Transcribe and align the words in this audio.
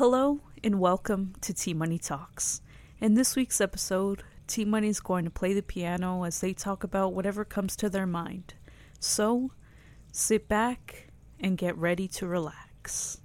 Hello 0.00 0.40
and 0.64 0.80
welcome 0.80 1.34
to 1.42 1.52
T 1.52 1.74
Money 1.74 1.98
Talks. 1.98 2.62
In 3.02 3.12
this 3.12 3.36
week's 3.36 3.60
episode, 3.60 4.22
T 4.46 4.64
Money 4.64 4.88
is 4.88 4.98
going 4.98 5.26
to 5.26 5.30
play 5.30 5.52
the 5.52 5.60
piano 5.60 6.24
as 6.24 6.40
they 6.40 6.54
talk 6.54 6.82
about 6.82 7.12
whatever 7.12 7.44
comes 7.44 7.76
to 7.76 7.90
their 7.90 8.06
mind. 8.06 8.54
So, 8.98 9.52
sit 10.10 10.48
back 10.48 11.08
and 11.38 11.58
get 11.58 11.76
ready 11.76 12.08
to 12.08 12.26
relax. 12.26 13.20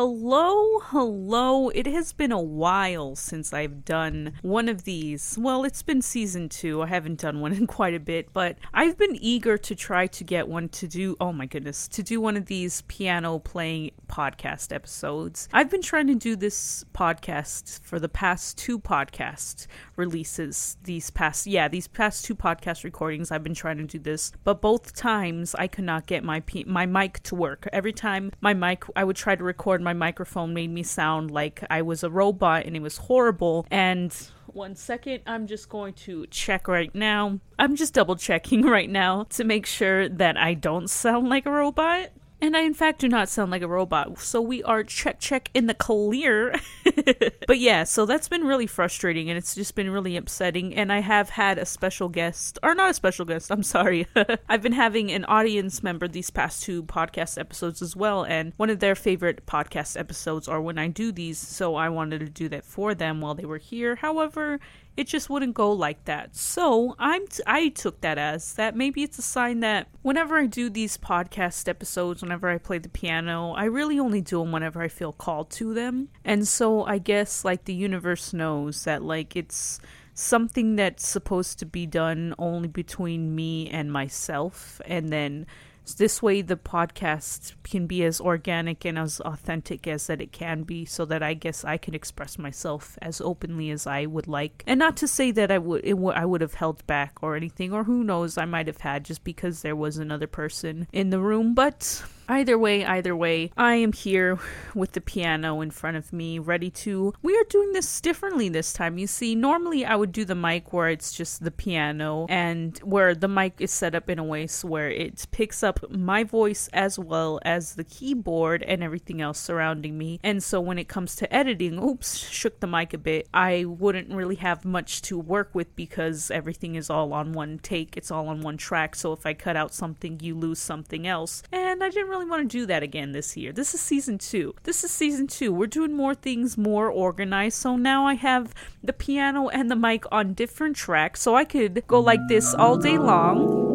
Hello, 0.00 0.78
hello. 0.78 1.70
It 1.70 1.88
has 1.88 2.12
been 2.12 2.30
a 2.30 2.40
while 2.40 3.16
since 3.16 3.52
I've 3.52 3.84
done 3.84 4.34
one 4.42 4.68
of 4.68 4.84
these. 4.84 5.36
Well, 5.36 5.64
it's 5.64 5.82
been 5.82 6.02
season 6.02 6.48
two. 6.48 6.82
I 6.82 6.86
haven't 6.86 7.18
done 7.18 7.40
one 7.40 7.52
in 7.52 7.66
quite 7.78 7.94
a 7.94 7.98
bit, 7.98 8.32
but 8.32 8.58
I've 8.72 8.96
been 8.96 9.16
eager 9.16 9.58
to 9.58 9.74
try 9.74 10.06
to 10.06 10.22
get 10.22 10.46
one 10.46 10.68
to 10.68 10.86
do, 10.86 11.16
oh 11.20 11.32
my 11.32 11.46
goodness, 11.46 11.88
to 11.88 12.04
do 12.04 12.20
one 12.20 12.36
of 12.36 12.46
these 12.46 12.82
piano 12.82 13.40
playing 13.40 13.90
podcast 14.06 14.72
episodes. 14.72 15.48
I've 15.52 15.68
been 15.68 15.82
trying 15.82 16.06
to 16.06 16.14
do 16.14 16.36
this 16.36 16.84
podcast 16.94 17.80
for 17.82 17.98
the 17.98 18.08
past 18.08 18.56
two 18.56 18.78
podcast 18.78 19.66
releases. 19.96 20.76
These 20.84 21.10
past, 21.10 21.44
yeah, 21.44 21.66
these 21.66 21.88
past 21.88 22.24
two 22.24 22.36
podcast 22.36 22.84
recordings, 22.84 23.32
I've 23.32 23.42
been 23.42 23.52
trying 23.52 23.78
to 23.78 23.84
do 23.84 23.98
this, 23.98 24.30
but 24.44 24.60
both 24.60 24.94
times 24.94 25.56
I 25.56 25.66
could 25.66 25.82
not 25.82 26.06
get 26.06 26.22
my, 26.22 26.40
my 26.66 26.86
mic 26.86 27.20
to 27.24 27.34
work. 27.34 27.66
Every 27.72 27.92
time 27.92 28.30
my 28.40 28.54
mic, 28.54 28.84
I 28.94 29.02
would 29.02 29.16
try 29.16 29.34
to 29.34 29.42
record 29.42 29.87
my 29.88 29.94
microphone 29.94 30.52
made 30.52 30.70
me 30.70 30.82
sound 30.82 31.30
like 31.30 31.64
I 31.70 31.80
was 31.80 32.04
a 32.04 32.10
robot 32.10 32.66
and 32.66 32.76
it 32.76 32.82
was 32.82 32.98
horrible. 32.98 33.66
And 33.70 34.14
one 34.48 34.74
second, 34.74 35.22
I'm 35.26 35.46
just 35.46 35.70
going 35.70 35.94
to 36.04 36.26
check 36.26 36.68
right 36.68 36.94
now. 36.94 37.40
I'm 37.58 37.74
just 37.74 37.94
double 37.94 38.16
checking 38.16 38.62
right 38.76 38.90
now 38.90 39.24
to 39.30 39.44
make 39.44 39.64
sure 39.64 40.06
that 40.06 40.36
I 40.36 40.52
don't 40.52 40.90
sound 40.90 41.30
like 41.30 41.46
a 41.46 41.50
robot. 41.50 42.10
And 42.40 42.56
I, 42.56 42.60
in 42.60 42.74
fact, 42.74 43.00
do 43.00 43.08
not 43.08 43.28
sound 43.28 43.50
like 43.50 43.62
a 43.62 43.68
robot. 43.68 44.18
So 44.20 44.40
we 44.40 44.62
are 44.62 44.84
check, 44.84 45.18
check 45.18 45.50
in 45.54 45.66
the 45.66 45.74
clear. 45.74 46.54
but 47.46 47.58
yeah, 47.58 47.82
so 47.82 48.06
that's 48.06 48.28
been 48.28 48.44
really 48.44 48.66
frustrating 48.66 49.28
and 49.28 49.36
it's 49.36 49.56
just 49.56 49.74
been 49.74 49.90
really 49.90 50.16
upsetting. 50.16 50.74
And 50.74 50.92
I 50.92 51.00
have 51.00 51.30
had 51.30 51.58
a 51.58 51.66
special 51.66 52.08
guest, 52.08 52.58
or 52.62 52.74
not 52.76 52.90
a 52.90 52.94
special 52.94 53.24
guest, 53.24 53.50
I'm 53.50 53.64
sorry. 53.64 54.06
I've 54.48 54.62
been 54.62 54.72
having 54.72 55.10
an 55.10 55.24
audience 55.24 55.82
member 55.82 56.06
these 56.06 56.30
past 56.30 56.62
two 56.62 56.84
podcast 56.84 57.38
episodes 57.38 57.82
as 57.82 57.96
well. 57.96 58.22
And 58.22 58.52
one 58.56 58.70
of 58.70 58.78
their 58.78 58.94
favorite 58.94 59.44
podcast 59.46 59.98
episodes 59.98 60.46
are 60.46 60.60
when 60.60 60.78
I 60.78 60.86
do 60.88 61.10
these. 61.10 61.38
So 61.38 61.74
I 61.74 61.88
wanted 61.88 62.20
to 62.20 62.28
do 62.28 62.48
that 62.50 62.64
for 62.64 62.94
them 62.94 63.20
while 63.20 63.34
they 63.34 63.46
were 63.46 63.58
here. 63.58 63.96
However, 63.96 64.60
it 64.98 65.06
just 65.06 65.30
wouldn't 65.30 65.54
go 65.54 65.70
like 65.70 66.06
that. 66.06 66.34
So 66.34 66.96
I'm 66.98 67.24
t- 67.28 67.40
I 67.46 67.68
took 67.68 68.00
that 68.00 68.18
as 68.18 68.54
that 68.54 68.74
maybe 68.74 69.04
it's 69.04 69.16
a 69.16 69.22
sign 69.22 69.60
that 69.60 69.86
whenever 70.02 70.36
I 70.36 70.46
do 70.46 70.68
these 70.68 70.98
podcast 70.98 71.68
episodes, 71.68 72.20
whenever 72.20 72.48
I 72.48 72.58
play 72.58 72.78
the 72.78 72.88
piano, 72.88 73.52
I 73.52 73.66
really 73.66 74.00
only 74.00 74.20
do 74.20 74.40
them 74.40 74.50
whenever 74.50 74.82
I 74.82 74.88
feel 74.88 75.12
called 75.12 75.50
to 75.50 75.72
them. 75.72 76.08
And 76.24 76.48
so 76.48 76.84
I 76.84 76.98
guess 76.98 77.44
like 77.44 77.64
the 77.64 77.74
universe 77.74 78.32
knows 78.32 78.82
that 78.84 79.04
like 79.04 79.36
it's 79.36 79.78
something 80.14 80.74
that's 80.74 81.06
supposed 81.06 81.60
to 81.60 81.64
be 81.64 81.86
done 81.86 82.34
only 82.36 82.66
between 82.66 83.36
me 83.36 83.70
and 83.70 83.92
myself 83.92 84.80
and 84.84 85.10
then 85.10 85.46
this 85.94 86.22
way 86.22 86.42
the 86.42 86.56
podcast 86.56 87.52
can 87.64 87.86
be 87.86 88.04
as 88.04 88.20
organic 88.20 88.84
and 88.84 88.98
as 88.98 89.20
authentic 89.20 89.86
as 89.86 90.06
that 90.06 90.20
it 90.20 90.32
can 90.32 90.62
be 90.62 90.84
so 90.84 91.04
that 91.04 91.22
i 91.22 91.34
guess 91.34 91.64
i 91.64 91.76
can 91.76 91.94
express 91.94 92.38
myself 92.38 92.98
as 93.02 93.20
openly 93.20 93.70
as 93.70 93.86
i 93.86 94.06
would 94.06 94.26
like. 94.26 94.62
And 94.66 94.78
not 94.78 94.96
to 94.98 95.08
say 95.08 95.30
that 95.32 95.50
i 95.50 95.58
would 95.58 95.82
w- 95.84 96.08
I 96.08 96.24
would 96.24 96.40
have 96.40 96.54
held 96.54 96.86
back 96.86 97.18
or 97.22 97.36
anything 97.36 97.72
or 97.72 97.84
who 97.84 98.04
knows 98.04 98.38
i 98.38 98.44
might 98.44 98.66
have 98.66 98.78
had 98.80 99.04
just 99.04 99.24
because 99.24 99.62
there 99.62 99.76
was 99.76 99.98
another 99.98 100.26
person 100.26 100.86
in 100.92 101.10
the 101.10 101.20
room 101.20 101.54
but 101.54 102.02
Either 102.30 102.58
way, 102.58 102.84
either 102.84 103.16
way, 103.16 103.50
I 103.56 103.76
am 103.76 103.94
here 103.94 104.38
with 104.74 104.92
the 104.92 105.00
piano 105.00 105.62
in 105.62 105.70
front 105.70 105.96
of 105.96 106.12
me, 106.12 106.38
ready 106.38 106.70
to. 106.70 107.14
We 107.22 107.34
are 107.34 107.44
doing 107.48 107.72
this 107.72 108.02
differently 108.02 108.50
this 108.50 108.74
time. 108.74 108.98
You 108.98 109.06
see, 109.06 109.34
normally 109.34 109.86
I 109.86 109.96
would 109.96 110.12
do 110.12 110.26
the 110.26 110.34
mic 110.34 110.74
where 110.74 110.90
it's 110.90 111.12
just 111.12 111.42
the 111.42 111.50
piano 111.50 112.26
and 112.28 112.76
where 112.80 113.14
the 113.14 113.28
mic 113.28 113.54
is 113.60 113.70
set 113.70 113.94
up 113.94 114.10
in 114.10 114.18
a 114.18 114.24
way 114.24 114.46
so 114.46 114.68
where 114.68 114.90
it 114.90 115.26
picks 115.30 115.62
up 115.62 115.90
my 115.90 116.22
voice 116.22 116.68
as 116.74 116.98
well 116.98 117.40
as 117.46 117.76
the 117.76 117.84
keyboard 117.84 118.62
and 118.62 118.82
everything 118.82 119.22
else 119.22 119.38
surrounding 119.38 119.96
me. 119.96 120.20
And 120.22 120.42
so 120.42 120.60
when 120.60 120.78
it 120.78 120.86
comes 120.86 121.16
to 121.16 121.34
editing, 121.34 121.82
oops, 121.82 122.18
shook 122.28 122.60
the 122.60 122.66
mic 122.66 122.92
a 122.92 122.98
bit, 122.98 123.26
I 123.32 123.64
wouldn't 123.64 124.12
really 124.12 124.36
have 124.36 124.66
much 124.66 125.00
to 125.02 125.18
work 125.18 125.54
with 125.54 125.74
because 125.76 126.30
everything 126.30 126.74
is 126.74 126.90
all 126.90 127.14
on 127.14 127.32
one 127.32 127.58
take, 127.58 127.96
it's 127.96 128.10
all 128.10 128.28
on 128.28 128.42
one 128.42 128.58
track. 128.58 128.96
So 128.96 129.14
if 129.14 129.24
I 129.24 129.32
cut 129.32 129.56
out 129.56 129.72
something, 129.72 130.20
you 130.20 130.34
lose 130.34 130.58
something 130.58 131.06
else. 131.06 131.42
And 131.50 131.82
I 131.82 131.88
didn't 131.88 132.10
really 132.10 132.17
really 132.18 132.30
want 132.30 132.50
to 132.50 132.58
do 132.58 132.66
that 132.66 132.82
again 132.82 133.12
this 133.12 133.36
year. 133.36 133.52
This 133.52 133.74
is 133.74 133.80
season 133.80 134.18
two. 134.18 134.54
This 134.64 134.82
is 134.82 134.90
season 134.90 135.28
two. 135.28 135.52
We're 135.52 135.66
doing 135.68 135.94
more 135.94 136.16
things 136.16 136.58
more 136.58 136.90
organized. 136.90 137.58
So 137.58 137.76
now 137.76 138.06
I 138.06 138.14
have 138.14 138.52
the 138.82 138.92
piano 138.92 139.48
and 139.48 139.70
the 139.70 139.76
mic 139.76 140.04
on 140.10 140.34
different 140.34 140.74
tracks. 140.74 141.22
So 141.22 141.36
I 141.36 141.44
could 141.44 141.86
go 141.86 142.00
like 142.00 142.18
this 142.28 142.54
all 142.54 142.76
day 142.76 142.98
long. 142.98 143.66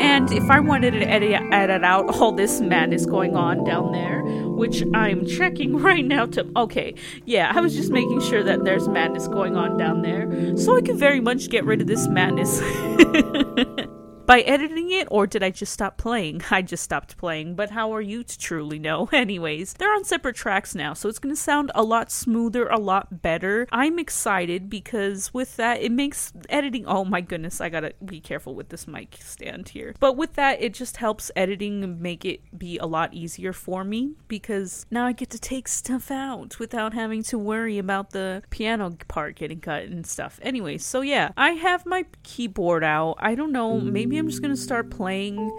And 0.00 0.30
if 0.30 0.48
I 0.50 0.60
wanted 0.60 0.92
to 0.92 1.08
edit, 1.08 1.32
edit 1.50 1.82
out 1.82 2.14
all 2.20 2.30
this 2.30 2.60
madness 2.60 3.06
going 3.06 3.34
on 3.34 3.64
down 3.64 3.90
there, 3.90 4.22
which 4.22 4.84
I'm 4.94 5.26
checking 5.26 5.76
right 5.82 6.04
now 6.04 6.26
to. 6.26 6.46
Okay, 6.56 6.94
yeah, 7.24 7.50
I 7.52 7.60
was 7.60 7.74
just 7.74 7.90
making 7.90 8.20
sure 8.20 8.44
that 8.44 8.64
there's 8.64 8.86
madness 8.86 9.26
going 9.26 9.56
on 9.56 9.76
down 9.76 10.02
there. 10.02 10.56
So 10.56 10.76
I 10.76 10.80
could 10.80 10.96
very 10.96 11.20
much 11.20 11.50
get 11.50 11.64
rid 11.64 11.80
of 11.80 11.88
this 11.88 12.06
madness. 12.06 12.60
by 14.26 14.40
editing 14.40 14.90
it, 14.90 15.06
or 15.10 15.26
did 15.26 15.42
I 15.42 15.50
just 15.50 15.72
stop 15.72 15.98
playing? 15.98 16.42
I 16.50 16.62
just 16.62 16.82
stopped 16.82 17.16
playing, 17.16 17.54
but 17.54 17.70
how 17.70 17.92
are 17.94 18.00
you 18.00 18.24
to 18.24 18.38
truly 18.38 18.78
know? 18.78 19.08
Anyways, 19.12 19.74
they're 19.74 19.92
on 19.92 20.04
separate 20.04 20.36
tracks 20.36 20.74
now, 20.74 20.94
so 20.94 21.08
it's 21.08 21.18
gonna 21.18 21.36
sound 21.36 21.70
a 21.74 21.82
lot 21.82 22.10
smoother, 22.10 22.66
a 22.68 22.78
lot 22.78 23.22
better. 23.22 23.66
I'm 23.70 23.98
excited 23.98 24.70
because 24.70 25.32
with 25.34 25.56
that, 25.56 25.82
it 25.82 25.92
makes 25.92 26.32
editing. 26.48 26.86
Oh 26.86 27.04
my 27.04 27.20
goodness, 27.20 27.60
I 27.60 27.68
gotta 27.68 27.92
be 28.04 28.20
careful 28.20 28.54
with 28.54 28.70
this 28.70 28.86
mic 28.86 29.16
stand 29.20 29.68
here. 29.68 29.94
But 30.00 30.16
with 30.16 30.34
that, 30.34 30.62
it 30.62 30.74
just 30.74 30.96
helps 30.96 31.30
editing 31.36 32.00
make 32.00 32.24
it 32.24 32.40
be 32.58 32.78
a 32.78 32.86
lot 32.86 33.12
easier 33.12 33.52
for 33.52 33.84
me 33.84 34.14
because 34.28 34.86
now 34.90 35.06
I 35.06 35.12
get 35.12 35.30
to 35.30 35.38
take 35.38 35.68
stuff 35.68 36.10
out 36.10 36.58
without 36.58 36.94
having 36.94 37.22
to 37.24 37.38
worry 37.38 37.78
about 37.78 38.10
the 38.10 38.42
piano 38.50 38.96
part 39.08 39.36
getting 39.36 39.60
cut 39.60 39.84
and 39.84 40.06
stuff. 40.06 40.38
Anyway, 40.42 40.78
so 40.78 41.00
yeah, 41.02 41.30
I 41.36 41.50
have 41.50 41.84
my 41.84 42.06
keyboard 42.22 42.84
out. 42.84 43.16
I 43.18 43.34
don't 43.34 43.52
know, 43.52 43.80
maybe 43.80 44.13
maybe 44.14 44.20
I'm 44.20 44.30
just 44.30 44.42
gonna 44.42 44.56
start 44.56 44.90
playing. 44.90 45.50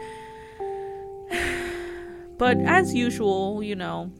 But 2.37 2.57
as 2.57 2.93
usual, 2.93 3.63
you 3.63 3.77
know, 3.77 4.11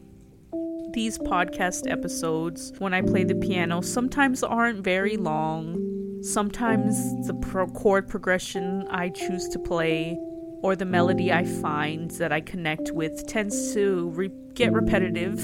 these 0.94 1.18
podcast 1.18 1.92
episodes, 1.92 2.72
when 2.78 2.94
I 2.94 3.02
play 3.02 3.26
the 3.26 3.36
piano, 3.36 3.82
sometimes 3.82 4.42
aren't 4.42 4.86
very 4.86 5.18
long. 5.18 6.22
Sometimes 6.24 6.96
the 7.28 7.34
pro- 7.34 7.68
chord 7.68 8.08
progression 8.08 8.88
I 8.90 9.10
choose 9.10 9.50
to 9.50 9.60
play 9.60 10.18
or 10.64 10.78
the 10.78 10.86
melody 10.86 11.34
I 11.34 11.44
find 11.44 12.10
that 12.12 12.32
I 12.32 12.40
connect 12.40 12.92
with 12.92 13.28
tends 13.28 13.74
to 13.74 14.10
re- 14.12 14.32
get 14.54 14.72
repetitive. 14.72 15.36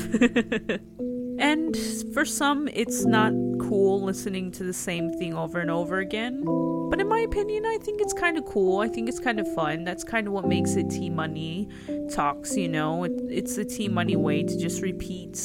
And 1.42 1.76
for 2.14 2.24
some, 2.24 2.68
it's 2.72 3.04
not 3.04 3.34
cool 3.60 4.04
listening 4.04 4.52
to 4.52 4.64
the 4.64 4.74
same 4.74 5.12
thing 5.12 5.34
over 5.34 5.60
and 5.60 5.72
over 5.72 5.98
again. 5.98 6.44
But 6.92 7.02
in 7.02 7.08
my 7.08 7.22
opinion, 7.22 7.66
I 7.66 7.80
think 7.82 8.00
it's 8.00 8.14
kind 8.14 8.38
of 8.38 8.46
cool. 8.46 8.82
I 8.82 8.88
think 8.88 9.10
it's 9.10 9.20
kind 9.20 9.40
of 9.40 9.52
fun. 9.56 9.84
That's 9.84 10.04
kind 10.04 10.28
of 10.28 10.34
what 10.34 10.48
makes 10.48 10.76
it 10.76 10.92
T 10.92 11.10
Money 11.10 11.68
Talks, 12.14 12.56
you 12.56 12.68
know? 12.68 13.06
It, 13.06 13.14
it's 13.28 13.56
the 13.56 13.66
T 13.66 13.88
Money 13.88 14.16
way 14.16 14.44
to 14.44 14.60
just 14.60 14.84
repeat 14.84 15.42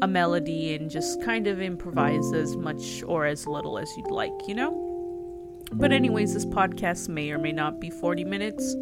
a 0.00 0.06
melody 0.06 0.76
and 0.76 0.88
just 0.88 1.20
kind 1.24 1.48
of 1.48 1.60
improvise 1.60 2.32
as 2.32 2.56
much 2.56 3.02
or 3.04 3.26
as 3.26 3.48
little 3.48 3.78
as 3.78 3.90
you'd 3.96 4.12
like, 4.12 4.46
you 4.46 4.54
know? 4.54 4.84
But, 5.72 5.90
anyways, 5.90 6.34
this 6.34 6.46
podcast 6.46 7.08
may 7.08 7.32
or 7.32 7.38
may 7.38 7.50
not 7.50 7.80
be 7.80 7.90
40 7.90 8.22
minutes, 8.22 8.76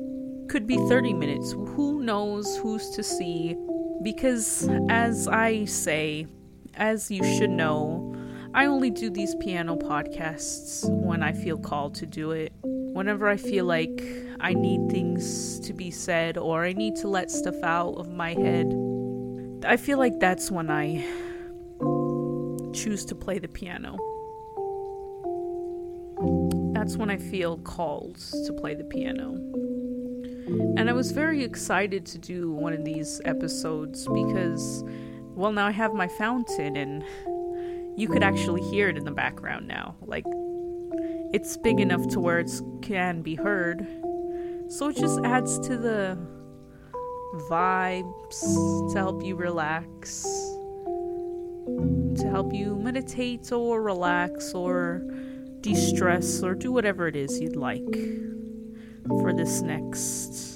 could 0.51 0.67
be 0.67 0.77
30 0.77 1.15
minutes. 1.15 1.53
Who 1.53 2.03
knows 2.03 2.59
who's 2.59 2.91
to 2.91 3.03
see? 3.03 3.57
Because, 4.05 4.69
as 4.91 5.27
I 5.27 5.65
say, 5.65 6.27
as 6.75 7.11
you 7.11 7.25
should 7.25 7.51
know, 7.51 8.15
I 8.53 8.67
only 8.67 8.91
do 8.91 9.09
these 9.09 9.35
piano 9.37 9.77
podcasts 9.77 10.89
when 10.89 11.23
I 11.23 11.33
feel 11.33 11.57
called 11.57 11.95
to 11.97 12.07
do 12.07 12.33
it. 12.33 12.53
Whenever 12.63 13.29
I 13.29 13.39
feel 13.39 13.65
like 13.65 14.05
I 14.41 14.53
need 14.53 14.91
things 14.91 15.59
to 15.61 15.73
be 15.73 15.91
said 15.91 16.37
or 16.37 16.65
I 16.65 16.75
need 16.75 16.97
to 16.97 17.09
let 17.09 17.31
stuff 17.31 17.61
out 17.65 17.95
of 17.95 18.11
my 18.11 18.35
head, 18.35 18.73
I 19.67 19.79
feel 19.79 19.99
like 19.99 20.21
that's 20.21 20.51
when 20.51 20.71
I 20.71 21.03
choose 22.75 23.07
to 23.07 23.15
play 23.15 23.39
the 23.39 23.49
piano. 23.49 23.97
That's 26.75 26.97
when 26.99 27.09
I 27.09 27.17
feel 27.17 27.57
called 27.59 28.19
to 28.47 28.53
play 28.53 28.75
the 28.75 28.85
piano. 28.85 29.35
And 30.47 30.91
I 30.91 30.93
was 30.93 31.13
very 31.13 31.43
excited 31.43 32.05
to 32.07 32.19
do 32.19 32.53
one 32.53 32.73
of 32.73 32.85
these 32.85 33.21
episodes 33.25 34.07
because 34.09 34.85
well, 35.35 35.51
now 35.51 35.67
I 35.67 35.73
have 35.73 35.95
my 35.95 36.07
fountain, 36.07 36.77
and 36.77 37.05
you 37.99 38.09
could 38.09 38.23
actually 38.23 38.63
hear 38.63 38.89
it 38.89 38.97
in 38.97 39.05
the 39.05 39.11
background 39.11 39.67
now. 39.67 39.97
Like, 40.01 40.25
it's 41.33 41.57
big 41.57 41.81
enough 41.81 42.07
to 42.09 42.21
where 42.21 42.39
it 42.39 42.51
can 42.83 43.21
be 43.21 43.35
heard. 43.35 43.85
So 44.69 44.89
it 44.89 44.97
just 44.97 45.21
adds 45.25 45.59
to 45.67 45.77
the 45.77 46.17
vibes 47.51 48.93
to 48.93 48.99
help 48.99 49.25
you 49.25 49.35
relax, 49.35 50.23
to 52.21 52.29
help 52.31 52.55
you 52.55 52.77
meditate 52.77 53.51
or 53.51 53.83
relax 53.83 54.55
or 54.55 55.03
de 55.63 55.75
stress 55.75 56.45
or 56.45 56.55
do 56.55 56.71
whatever 56.71 57.09
it 57.09 57.17
is 57.17 57.41
you'd 57.41 57.57
like 57.57 57.83
for 59.09 59.33
this 59.33 59.61
next 59.61 60.55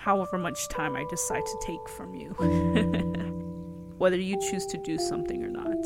however 0.00 0.38
much 0.38 0.68
time 0.68 0.96
I 0.96 1.04
decide 1.10 1.44
to 1.44 1.58
take 1.66 1.88
from 1.90 2.14
you. 2.14 2.30
Whether 3.98 4.16
you 4.16 4.40
choose 4.40 4.64
to 4.66 4.78
do 4.78 4.98
something 4.98 5.44
or 5.44 5.48
not. 5.48 5.76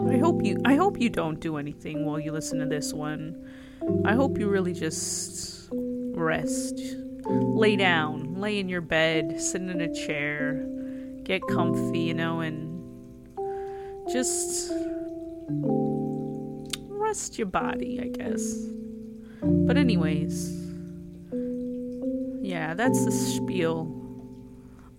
I 0.00 0.16
hope 0.16 0.42
you 0.42 0.58
I 0.64 0.74
hope 0.74 1.00
you 1.00 1.10
don't 1.10 1.38
do 1.38 1.58
anything 1.58 2.06
while 2.06 2.18
you 2.18 2.32
listen 2.32 2.58
to 2.60 2.66
this 2.66 2.92
one. 2.92 3.48
I 4.04 4.14
hope 4.14 4.38
you 4.38 4.48
really 4.48 4.72
just 4.72 5.68
rest. 5.70 6.80
Lay 7.26 7.76
down, 7.76 8.34
lay 8.34 8.58
in 8.58 8.68
your 8.68 8.80
bed, 8.80 9.40
sit 9.40 9.62
in 9.62 9.80
a 9.80 9.94
chair, 10.06 10.66
get 11.22 11.42
comfy, 11.48 12.00
you 12.00 12.14
know, 12.14 12.40
and 12.40 12.72
just 14.10 14.72
rest 16.88 17.38
your 17.38 17.46
body, 17.46 18.00
I 18.02 18.08
guess. 18.08 18.56
But 19.66 19.76
anyways, 19.76 20.52
yeah, 22.42 22.74
that's 22.74 23.04
the 23.04 23.12
spiel 23.12 24.00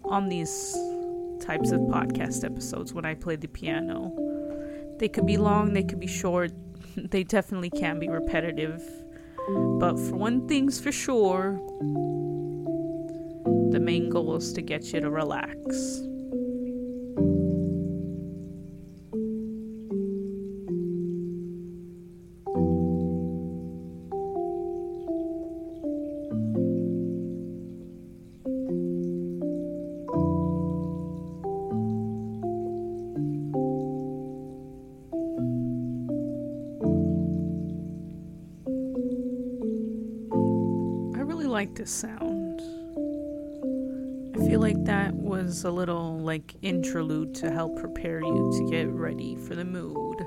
on 0.03 0.29
these 0.29 0.75
types 1.39 1.71
of 1.71 1.81
podcast 1.81 2.43
episodes 2.43 2.93
when 2.93 3.05
I 3.05 3.15
play 3.15 3.35
the 3.35 3.47
piano. 3.47 4.11
They 4.99 5.09
could 5.09 5.25
be 5.25 5.37
long, 5.37 5.73
they 5.73 5.83
could 5.83 5.99
be 5.99 6.07
short, 6.07 6.51
they 6.97 7.23
definitely 7.23 7.69
can 7.69 7.99
be 7.99 8.07
repetitive. 8.07 8.81
But 9.79 9.97
for 9.97 10.15
one 10.15 10.47
thing's 10.47 10.79
for 10.79 10.91
sure, 10.91 11.59
the 13.71 13.79
main 13.79 14.09
goal 14.09 14.35
is 14.35 14.53
to 14.53 14.61
get 14.61 14.93
you 14.93 15.01
to 15.01 15.09
relax. 15.09 16.01
Sound. 41.85 42.61
I 44.35 44.47
feel 44.47 44.59
like 44.59 44.83
that 44.85 45.13
was 45.13 45.63
a 45.63 45.71
little 45.71 46.19
like 46.19 46.55
interlude 46.61 47.35
to 47.35 47.51
help 47.51 47.79
prepare 47.79 48.21
you 48.21 48.51
to 48.57 48.71
get 48.71 48.89
ready 48.89 49.35
for 49.35 49.55
the 49.55 49.65
mood 49.65 50.19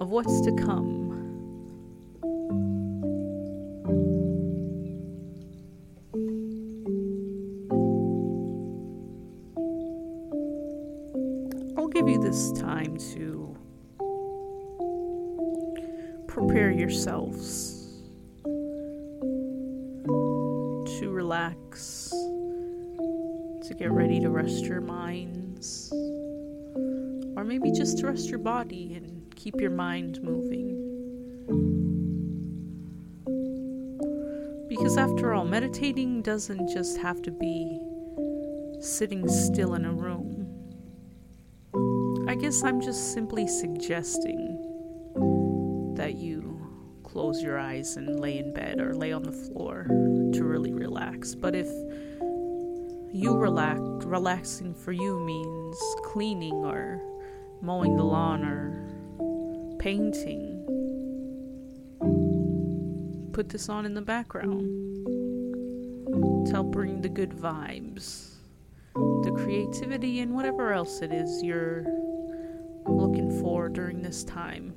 of 0.00 0.10
what's 0.10 0.40
to 0.40 0.52
come. 0.52 0.99
Relax, 21.08 22.10
to 22.10 23.74
get 23.78 23.90
ready 23.90 24.20
to 24.20 24.28
rest 24.28 24.64
your 24.64 24.80
minds, 24.82 25.90
or 27.36 27.44
maybe 27.44 27.70
just 27.72 27.98
to 27.98 28.06
rest 28.08 28.28
your 28.28 28.40
body 28.40 28.94
and 28.94 29.34
keep 29.36 29.60
your 29.60 29.70
mind 29.70 30.22
moving. 30.22 30.76
Because 34.68 34.98
after 34.98 35.32
all, 35.32 35.44
meditating 35.44 36.22
doesn't 36.22 36.68
just 36.68 36.98
have 36.98 37.22
to 37.22 37.30
be 37.30 37.80
sitting 38.80 39.28
still 39.28 39.74
in 39.74 39.84
a 39.84 39.92
room. 39.92 40.46
I 42.28 42.34
guess 42.34 42.62
I'm 42.62 42.80
just 42.80 43.12
simply 43.12 43.46
suggesting 43.46 44.59
close 47.20 47.42
your 47.42 47.58
eyes 47.58 47.98
and 47.98 48.18
lay 48.18 48.38
in 48.38 48.50
bed 48.50 48.80
or 48.80 48.94
lay 48.94 49.12
on 49.12 49.22
the 49.22 49.30
floor 49.30 49.84
to 50.32 50.42
really 50.42 50.72
relax. 50.72 51.34
But 51.34 51.54
if 51.54 51.68
you 53.12 53.36
relax, 53.36 53.78
relaxing 54.06 54.72
for 54.72 54.92
you 54.92 55.20
means 55.20 55.76
cleaning 56.02 56.54
or 56.54 56.98
mowing 57.60 57.94
the 57.94 58.04
lawn 58.04 58.42
or 58.42 58.72
painting, 59.78 60.64
put 63.34 63.50
this 63.50 63.68
on 63.68 63.84
in 63.84 63.92
the 63.92 64.00
background 64.00 64.62
to 66.46 66.52
help 66.52 66.72
bring 66.72 67.02
the 67.02 67.10
good 67.10 67.32
vibes, 67.32 68.36
the 68.94 69.32
creativity, 69.36 70.20
and 70.20 70.32
whatever 70.32 70.72
else 70.72 71.02
it 71.02 71.12
is 71.12 71.42
you're 71.42 71.84
looking 72.86 73.30
for 73.42 73.68
during 73.68 74.00
this 74.00 74.24
time. 74.24 74.72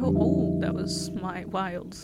Was 0.00 1.10
my 1.10 1.44
wild. 1.46 1.96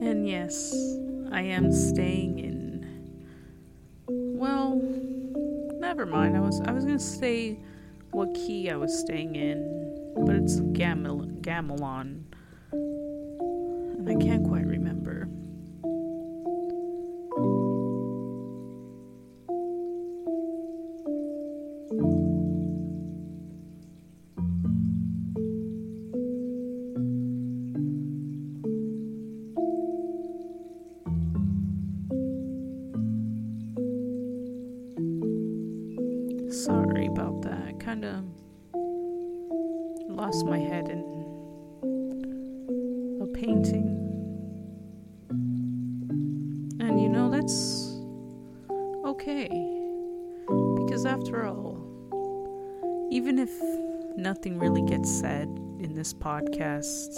And 0.00 0.28
yes, 0.28 0.74
I 1.32 1.42
am 1.42 1.72
staying 1.72 2.38
in. 2.38 2.86
Well, 4.08 4.80
never 5.78 6.04
mind. 6.04 6.36
I 6.36 6.40
was 6.40 6.60
I 6.62 6.72
was 6.72 6.84
gonna 6.84 6.98
say 6.98 7.58
what 8.10 8.34
key 8.34 8.70
I 8.70 8.76
was 8.76 8.98
staying 8.98 9.36
in, 9.36 10.14
but 10.26 10.34
it's 10.36 10.60
gamel- 10.72 11.26
gamelan, 11.40 12.24
and 12.72 14.08
I 14.08 14.14
can't 14.16 14.44
quite 14.46 14.66
remember. 14.66 14.73
Okay. 49.24 49.48
Because 50.76 51.06
after 51.06 51.46
all, 51.46 51.80
even 53.10 53.38
if 53.38 53.50
nothing 54.16 54.58
really 54.58 54.82
gets 54.82 55.10
said 55.10 55.48
in 55.80 55.94
this 55.94 56.12
podcast, 56.12 57.14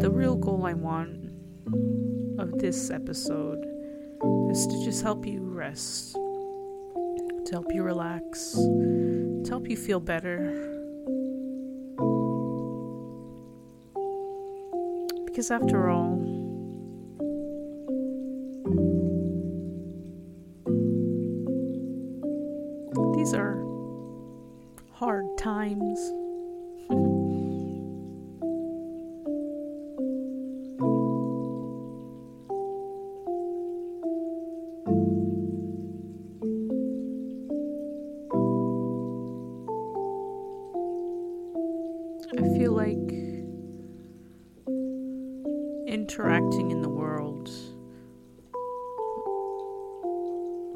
the 0.00 0.10
real 0.10 0.34
goal 0.34 0.66
I 0.66 0.74
want 0.74 1.30
of 2.40 2.58
this 2.58 2.90
episode 2.90 3.64
is 4.50 4.66
to 4.66 4.84
just 4.84 5.02
help 5.02 5.24
you 5.24 5.40
rest 5.42 6.16
to 7.46 7.52
help 7.52 7.72
you 7.72 7.84
relax, 7.84 8.54
to 8.54 9.44
help 9.48 9.68
you 9.68 9.76
feel 9.76 10.00
better. 10.00 10.36
Because 15.26 15.52
after 15.52 15.88
all, 15.88 16.25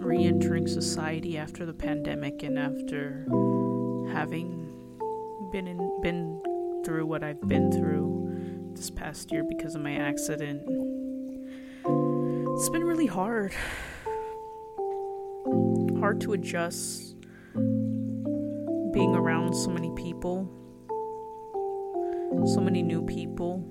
re 0.02 0.25
entering 0.25 0.66
society 0.66 1.37
after 1.38 1.66
the 1.66 1.73
pandemic 1.75 2.42
and 2.42 2.59
after 2.59 3.26
having 4.12 4.66
been 5.52 5.66
in, 5.66 6.00
been 6.02 6.40
through 6.85 7.07
what 7.07 7.23
I've 7.23 7.40
been 7.49 7.71
through 7.71 8.73
this 8.75 8.90
past 8.90 9.30
year 9.30 9.45
because 9.45 9.75
of 9.75 9.83
my 9.83 9.97
accident. 9.97 10.62
It's 12.57 12.69
been 12.71 12.85
really 12.85 13.07
hard. 13.07 13.52
Hard 15.99 16.21
to 16.23 16.33
adjust 16.33 17.16
being 18.92 19.14
around 19.14 19.54
so 19.54 19.71
many 19.71 19.90
people, 19.95 20.50
so 22.47 22.61
many 22.61 22.83
new 22.83 23.02
people. 23.02 23.64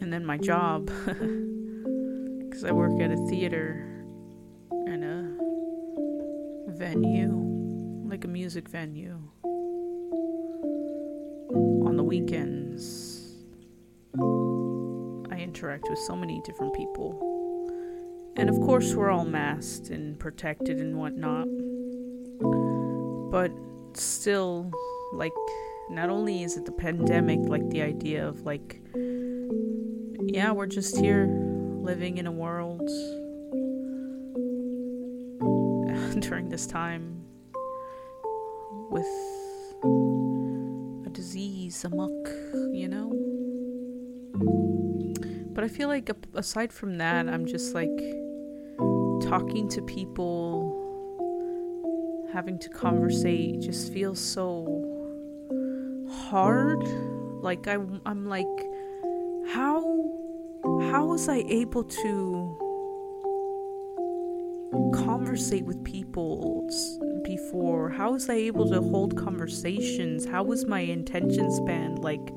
And 0.00 0.12
then 0.12 0.24
my 0.24 0.36
job, 0.36 0.90
because 2.54 2.70
I 2.70 2.70
work 2.70 3.00
at 3.00 3.10
a 3.10 3.16
theater 3.26 3.84
and 4.70 5.02
a 5.02 6.72
venue 6.72 7.32
like 8.08 8.24
a 8.24 8.28
music 8.28 8.68
venue. 8.68 9.18
On 11.50 11.96
the 11.96 12.04
weekends, 12.04 13.34
I 15.32 15.40
interact 15.40 15.88
with 15.90 15.98
so 15.98 16.14
many 16.14 16.40
different 16.44 16.76
people. 16.76 17.18
And 18.36 18.48
of 18.48 18.54
course, 18.60 18.94
we're 18.94 19.10
all 19.10 19.24
masked 19.24 19.90
and 19.90 20.16
protected 20.20 20.78
and 20.78 20.96
whatnot. 20.96 21.48
But 23.32 23.50
still, 23.94 24.70
like, 25.12 25.32
not 25.90 26.08
only 26.08 26.44
is 26.44 26.56
it 26.56 26.66
the 26.66 26.72
pandemic, 26.72 27.40
like 27.40 27.68
the 27.70 27.82
idea 27.82 28.24
of, 28.28 28.42
like, 28.42 28.80
yeah, 28.94 30.52
we're 30.52 30.66
just 30.66 30.96
here 30.98 31.53
living 31.84 32.16
in 32.16 32.26
a 32.26 32.32
world 32.32 32.80
during 36.20 36.48
this 36.48 36.66
time 36.66 37.22
with 38.90 39.06
a 41.06 41.10
disease 41.10 41.84
amok, 41.84 42.10
you 42.72 42.88
know? 42.88 43.10
But 45.52 45.64
I 45.64 45.68
feel 45.68 45.88
like 45.88 46.10
aside 46.32 46.72
from 46.72 46.96
that, 46.98 47.28
I'm 47.28 47.46
just 47.46 47.74
like 47.74 47.90
talking 49.28 49.68
to 49.68 49.82
people, 49.82 50.80
having 52.32 52.58
to 52.60 52.70
conversate 52.70 53.60
just 53.60 53.92
feels 53.92 54.18
so 54.18 54.64
hard. 56.10 56.82
Like 57.42 57.68
I 57.68 57.76
I'm 58.06 58.26
like 58.26 58.46
how 59.52 59.93
how 60.94 61.06
was 61.06 61.28
I 61.28 61.38
able 61.48 61.82
to 61.82 62.56
conversate 64.94 65.64
with 65.64 65.82
people 65.82 66.70
before? 67.24 67.90
How 67.90 68.12
was 68.12 68.30
I 68.30 68.34
able 68.34 68.68
to 68.70 68.80
hold 68.80 69.16
conversations? 69.16 70.24
How 70.24 70.44
was 70.44 70.66
my 70.66 70.78
attention 70.78 71.50
span 71.50 71.96
like 71.96 72.32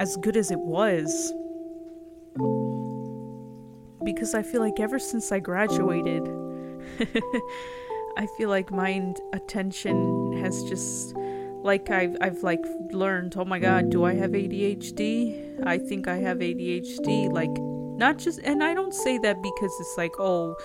as 0.00 0.16
good 0.16 0.36
as 0.36 0.50
it 0.50 0.58
was? 0.58 1.32
Because 4.04 4.34
I 4.34 4.42
feel 4.42 4.60
like 4.60 4.80
ever 4.80 4.98
since 4.98 5.30
I 5.30 5.38
graduated, 5.38 6.28
I 8.18 8.26
feel 8.36 8.48
like 8.48 8.72
my 8.72 9.14
attention 9.32 10.36
has 10.42 10.64
just 10.64 11.14
like 11.62 11.90
I've 11.90 12.16
I've 12.20 12.42
like 12.42 12.64
learned, 12.90 13.36
oh 13.36 13.44
my 13.44 13.60
god, 13.60 13.88
do 13.90 14.02
I 14.02 14.14
have 14.14 14.32
ADHD? 14.32 15.64
I 15.64 15.78
think 15.78 16.08
I 16.08 16.16
have 16.16 16.38
ADHD 16.38 17.30
like 17.30 17.56
not 18.00 18.16
just 18.16 18.40
and 18.40 18.64
I 18.64 18.72
don't 18.72 18.94
say 18.94 19.18
that 19.18 19.42
because 19.42 19.72
it's 19.78 19.96
like, 19.98 20.18
oh, 20.18 20.56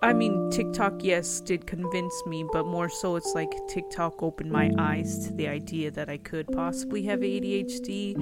I 0.00 0.12
mean, 0.12 0.50
TikTok, 0.50 1.02
yes, 1.02 1.40
did 1.40 1.66
convince 1.66 2.14
me, 2.26 2.44
but 2.52 2.66
more 2.66 2.88
so 2.88 3.16
it's 3.16 3.32
like 3.34 3.50
TikTok 3.68 4.22
opened 4.22 4.52
my 4.52 4.70
eyes 4.78 5.26
to 5.26 5.32
the 5.34 5.48
idea 5.48 5.90
that 5.90 6.08
I 6.08 6.18
could 6.18 6.46
possibly 6.52 7.02
have 7.04 7.20
ADHD. 7.20 8.14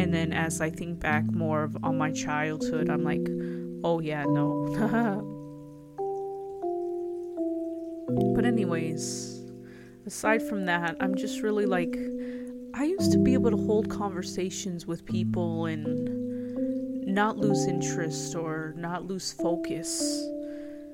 And 0.00 0.14
then 0.14 0.32
as 0.32 0.60
I 0.60 0.70
think 0.70 1.00
back 1.00 1.24
more 1.24 1.64
of, 1.64 1.76
on 1.82 1.98
my 1.98 2.12
childhood, 2.12 2.88
I'm 2.88 3.04
like, 3.04 3.26
oh 3.84 4.00
yeah, 4.00 4.24
no. 4.24 4.68
but, 8.34 8.44
anyways, 8.44 9.42
aside 10.06 10.42
from 10.42 10.66
that, 10.66 10.96
I'm 11.00 11.14
just 11.14 11.42
really 11.42 11.66
like, 11.66 11.94
I 12.74 12.84
used 12.84 13.12
to 13.12 13.18
be 13.18 13.34
able 13.34 13.50
to 13.50 13.56
hold 13.56 13.90
conversations 13.90 14.86
with 14.86 15.04
people 15.04 15.66
and 15.66 16.21
not 17.12 17.36
lose 17.36 17.66
interest 17.66 18.34
or 18.34 18.74
not 18.76 19.04
lose 19.04 19.32
focus. 19.32 20.02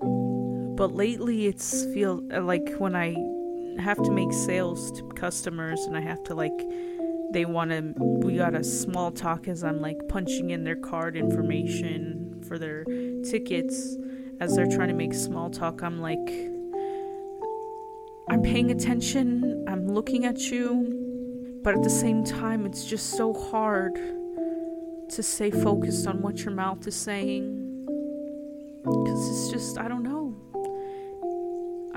But 0.01 0.93
lately 0.93 1.47
it's 1.47 1.85
feel 1.87 2.23
uh, 2.33 2.41
like 2.43 2.69
when 2.79 2.95
I 2.95 3.15
have 3.81 4.03
to 4.03 4.11
make 4.11 4.33
sales 4.33 4.91
to 4.93 5.09
customers 5.11 5.81
and 5.83 5.97
I 5.97 6.01
have 6.01 6.23
to 6.25 6.35
like 6.35 6.59
they 7.33 7.45
want 7.45 7.71
to 7.71 7.95
we 7.97 8.37
got 8.37 8.55
a 8.55 8.65
small 8.65 9.13
talk 9.13 9.49
as 9.49 9.63
I'm 9.63 9.81
like 9.81 9.97
punching 10.09 10.51
in 10.51 10.65
their 10.65 10.77
card 10.77 11.17
information 11.17 12.43
for 12.47 12.59
their 12.59 12.85
tickets. 13.25 13.97
As 14.41 14.55
they're 14.55 14.69
trying 14.69 14.89
to 14.89 14.95
make 14.95 15.15
small 15.15 15.51
talk 15.51 15.83
I'm 15.83 16.01
like 16.01 16.29
I'm 18.31 18.43
paying 18.43 18.71
attention 18.71 19.65
I'm 19.69 19.89
looking 19.89 20.25
at 20.25 20.39
you 20.51 21.61
but 21.65 21.75
at 21.75 21.83
the 21.83 21.91
same 21.91 22.23
time 22.25 22.65
it's 22.65 22.85
just 22.85 23.11
so 23.17 23.35
hard 23.35 23.99
to 25.11 25.23
stay 25.23 25.51
focused 25.51 26.07
on 26.07 26.23
what 26.23 26.41
your 26.41 26.53
mouth 26.53 26.87
is 26.87 26.95
saying 26.95 27.65
because 28.85 29.29
it's 29.29 29.51
just 29.51 29.79
I 29.79 29.89
don't 29.89 30.03
know 30.03 30.19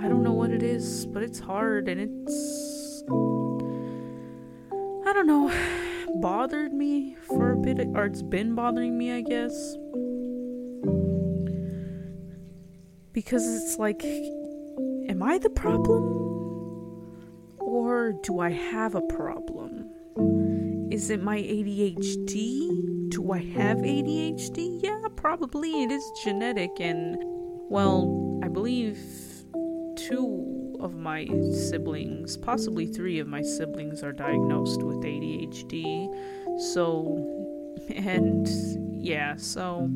I 0.04 0.08
don't 0.08 0.24
know 0.24 0.34
what 0.34 0.50
it 0.50 0.64
is, 0.64 1.06
but 1.06 1.22
it's 1.22 1.38
hard 1.40 1.88
and 1.88 2.02
it's. 2.02 3.04
I 5.08 5.14
don't 5.14 5.28
know. 5.28 5.52
Bothered 6.22 6.74
me 6.74 7.16
for 7.28 7.52
a 7.52 7.56
bit, 7.56 7.80
or 7.96 8.06
it's 8.06 8.24
been 8.24 8.56
bothering 8.56 8.98
me, 8.98 9.12
I 9.12 9.22
guess. 9.22 9.54
Because 13.14 13.46
it's 13.46 13.78
like, 13.78 14.04
am 14.04 15.22
I 15.24 15.38
the 15.38 15.52
problem? 15.52 16.04
Or 17.60 18.14
do 18.24 18.40
I 18.40 18.50
have 18.50 18.96
a 18.96 19.02
problem? 19.02 19.88
Is 20.92 21.12
it 21.12 21.24
my 21.24 21.38
ADHD? 21.38 22.91
Do 23.12 23.34
I 23.34 23.40
have 23.40 23.80
ADHD? 23.80 24.82
Yeah, 24.82 25.02
probably. 25.18 25.84
It 25.84 25.92
is 25.92 26.10
genetic, 26.24 26.80
and, 26.80 27.18
well, 27.70 28.40
I 28.42 28.48
believe 28.48 28.98
two 29.98 30.78
of 30.80 30.96
my 30.96 31.28
siblings, 31.52 32.38
possibly 32.38 32.88
three 32.88 33.20
of 33.20 33.28
my 33.28 33.42
siblings, 33.42 34.02
are 34.02 34.14
diagnosed 34.14 34.82
with 34.82 35.04
ADHD. 35.04 36.08
So, 36.72 37.18
and 37.94 38.48
yeah, 39.04 39.36
so 39.36 39.90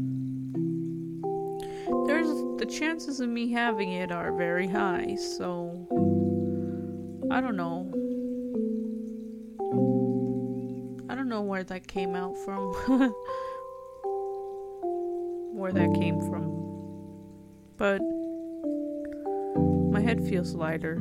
there's 2.05 2.27
the 2.59 2.67
chances 2.69 3.21
of 3.21 3.29
me 3.29 3.49
having 3.49 3.93
it 3.93 4.11
are 4.11 4.35
very 4.35 4.67
high. 4.67 5.15
So, 5.15 5.87
I 7.31 7.39
don't 7.39 7.55
know. 7.55 7.94
Know 11.35 11.41
where 11.41 11.65
that 11.65 11.85
came 11.85 12.15
out 12.15 12.37
from. 12.45 12.71
where 15.53 15.73
that 15.73 15.93
came 15.93 16.21
from. 16.21 16.45
But 17.75 17.99
my 19.91 19.99
head 19.99 20.25
feels 20.25 20.55
lighter. 20.55 20.93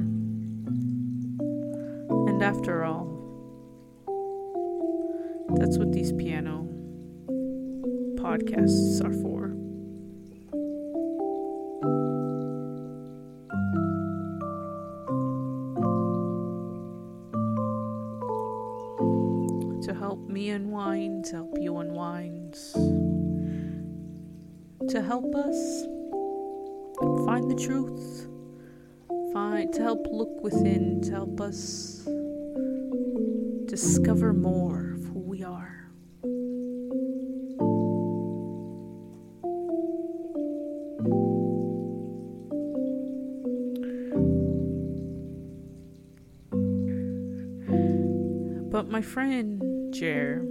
And 2.26 2.42
after 2.42 2.84
all, 2.84 3.06
that's 5.50 5.78
what 5.78 5.92
these 5.92 6.12
piano 6.12 6.66
podcasts 8.16 9.04
are 9.04 9.12
for. 9.12 9.43
Unwind, 20.54 21.24
to 21.26 21.32
help 21.32 21.58
you 21.60 21.76
unwind, 21.78 22.54
to 24.88 25.02
help 25.02 25.34
us 25.34 25.84
find 27.26 27.50
the 27.50 27.56
truth 27.60 28.28
find, 29.32 29.72
to 29.72 29.82
help 29.82 30.06
look 30.10 30.42
within, 30.44 31.00
to 31.02 31.10
help 31.10 31.40
us 31.40 32.08
discover 33.66 34.32
more 34.32 34.92
of 34.94 35.04
who 35.06 35.18
we 35.18 35.42
are. 35.42 35.90
But 48.70 48.88
my 48.88 49.02
friend 49.02 49.73
Jer 49.94 50.44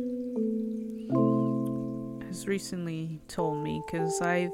has 2.25 2.47
recently 2.47 3.19
told 3.27 3.61
me 3.61 3.81
because 3.85 4.21
I've 4.21 4.53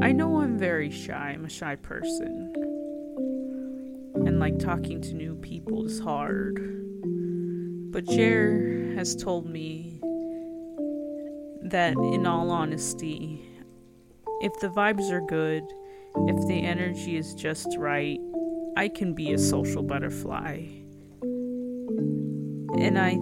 I 0.00 0.12
know 0.12 0.40
I'm 0.40 0.56
very 0.56 0.90
shy. 0.90 1.32
I'm 1.34 1.44
a 1.44 1.48
shy 1.48 1.74
person. 1.76 2.52
And 4.26 4.38
like 4.38 4.58
talking 4.58 5.00
to 5.02 5.14
new 5.14 5.34
people 5.34 5.84
is 5.86 5.98
hard. 5.98 6.56
But 7.90 8.06
Jer 8.06 8.94
has 8.94 9.16
told 9.16 9.46
me 9.50 10.00
that 11.64 11.94
in 11.94 12.26
all 12.26 12.50
honesty, 12.50 13.44
if 14.40 14.52
the 14.60 14.68
vibes 14.68 15.10
are 15.10 15.26
good, 15.26 15.64
if 16.28 16.46
the 16.46 16.62
energy 16.62 17.16
is 17.16 17.34
just 17.34 17.66
right, 17.76 18.20
I 18.76 18.88
can 18.88 19.14
be 19.14 19.32
a 19.32 19.38
social 19.38 19.82
butterfly 19.82 20.84
and 22.76 22.98
I 22.98 23.16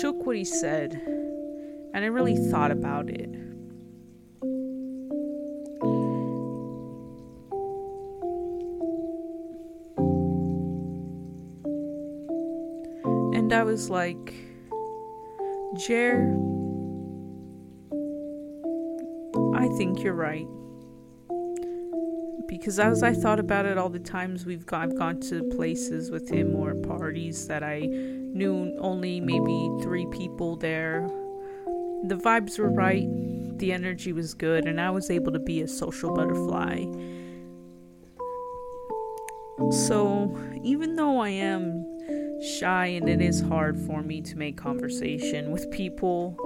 took 0.00 0.26
what 0.26 0.36
he 0.36 0.44
said 0.44 1.00
and 1.94 2.04
I 2.04 2.08
really 2.08 2.36
thought 2.36 2.70
about 2.70 3.08
it. 3.08 3.30
And 13.34 13.50
I 13.54 13.62
was 13.62 13.88
like, 13.88 14.34
Jer, 15.86 16.36
I 19.54 19.68
think 19.78 20.02
you're 20.02 20.12
right 20.12 20.46
because 22.48 22.78
as 22.78 23.02
I 23.02 23.12
thought 23.12 23.40
about 23.40 23.66
it, 23.66 23.78
all 23.78 23.88
the 23.88 23.98
times 23.98 24.46
we've 24.46 24.66
gone, 24.66 24.82
I've 24.82 24.98
gone 24.98 25.20
to 25.22 25.42
places 25.56 26.10
with 26.10 26.28
him 26.30 26.54
or 26.54 26.74
parties 26.74 27.48
that 27.48 27.62
I 27.62 27.80
knew 27.80 28.76
only 28.78 29.20
maybe 29.20 29.70
three 29.82 30.06
people 30.06 30.56
there. 30.56 31.08
The 32.04 32.16
vibes 32.16 32.58
were 32.58 32.70
right, 32.70 33.06
the 33.58 33.72
energy 33.72 34.12
was 34.12 34.34
good, 34.34 34.66
and 34.66 34.80
I 34.80 34.90
was 34.90 35.10
able 35.10 35.32
to 35.32 35.38
be 35.38 35.62
a 35.62 35.68
social 35.68 36.14
butterfly. 36.14 36.84
So, 39.70 40.38
even 40.62 40.96
though 40.96 41.18
I 41.18 41.30
am 41.30 41.84
shy 42.58 42.86
and 42.86 43.08
it 43.08 43.22
is 43.22 43.40
hard 43.40 43.78
for 43.78 44.02
me 44.02 44.20
to 44.20 44.36
make 44.36 44.56
conversation 44.56 45.50
with 45.50 45.70
people, 45.70 46.36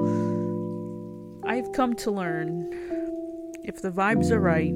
I've 1.45 1.73
come 1.73 1.95
to 1.97 2.11
learn 2.13 2.71
if 3.65 3.83
the 3.83 3.91
vibes 3.91 4.31
are 4.31 4.41
right, 4.41 4.73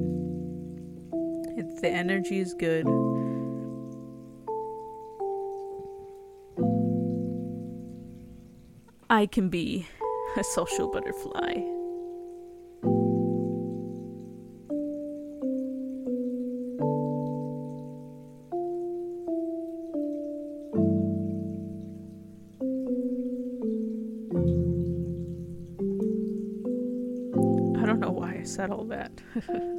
the 1.81 1.89
energy 1.89 2.39
is 2.39 2.53
good, 2.53 2.87
I 9.09 9.27
can 9.27 9.49
be 9.49 9.87
a 10.35 10.43
social 10.43 10.91
butterfly. 10.91 11.53
I 27.77 27.85
don't 27.85 27.99
know 27.99 28.11
why 28.11 28.39
I 28.39 28.43
said 28.43 28.71
all 28.71 28.85
that. 28.85 29.11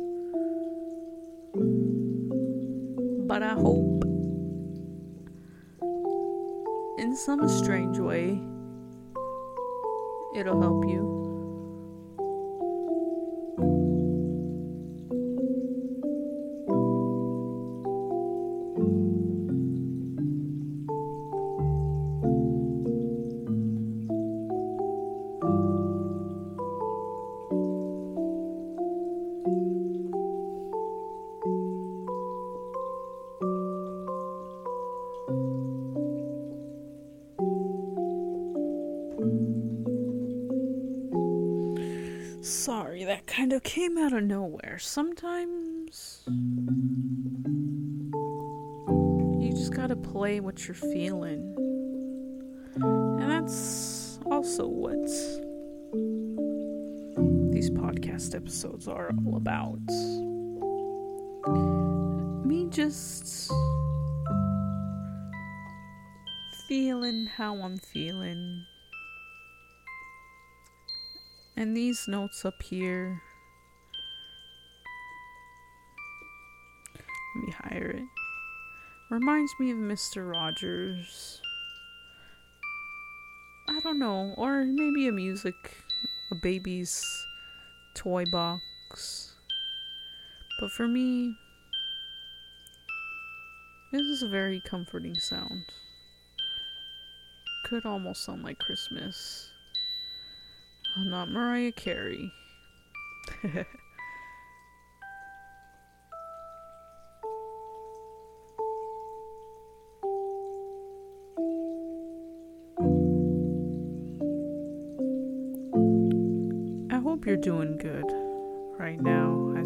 some 7.26 7.48
strange 7.48 7.98
way, 7.98 8.40
it'll 10.32 10.62
help 10.62 10.84
you. 10.86 11.15
Kind 43.46 43.54
of 43.54 43.62
came 43.62 43.96
out 43.96 44.12
of 44.12 44.24
nowhere. 44.24 44.76
Sometimes 44.80 46.24
you 49.40 49.52
just 49.52 49.72
gotta 49.72 49.94
play 49.94 50.40
what 50.40 50.66
you're 50.66 50.74
feeling. 50.74 51.54
And 52.74 53.30
that's 53.30 54.18
also 54.26 54.66
what 54.66 55.00
these 57.52 57.70
podcast 57.70 58.34
episodes 58.34 58.88
are 58.88 59.12
all 59.24 59.36
about. 59.36 59.78
Me 62.44 62.66
just 62.68 63.52
feeling 66.66 67.26
how 67.26 67.54
I'm 67.58 67.78
feeling 67.78 68.64
and 71.56 71.76
these 71.76 72.08
notes 72.08 72.44
up 72.44 72.60
here. 72.60 73.22
Reminds 79.16 79.54
me 79.58 79.70
of 79.70 79.78
Mr. 79.78 80.30
Rogers. 80.30 81.40
I 83.66 83.80
don't 83.80 83.98
know, 83.98 84.34
or 84.36 84.62
maybe 84.62 85.08
a 85.08 85.12
music, 85.12 85.54
a 86.30 86.34
baby's 86.34 87.02
toy 87.94 88.26
box. 88.26 89.34
But 90.60 90.70
for 90.70 90.86
me, 90.86 91.34
this 93.90 94.02
is 94.02 94.22
a 94.22 94.28
very 94.28 94.60
comforting 94.60 95.14
sound. 95.14 95.62
Could 97.64 97.86
almost 97.86 98.22
sound 98.22 98.44
like 98.44 98.58
Christmas. 98.58 99.48
I'm 100.94 101.08
not 101.08 101.30
Mariah 101.30 101.72
Carey. 101.72 102.34